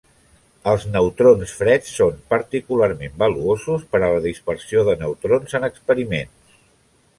[0.69, 6.61] Els neutrons freds són particularment valuosos per a la dispersió de neutrons en experiments.